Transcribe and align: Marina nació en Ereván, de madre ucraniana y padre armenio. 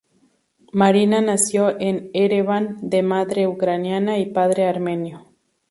Marina 0.73 1.21
nació 1.21 1.79
en 1.79 2.09
Ereván, 2.15 2.77
de 2.81 3.03
madre 3.03 3.45
ucraniana 3.47 4.17
y 4.17 4.25
padre 4.31 4.65
armenio. 4.65 5.29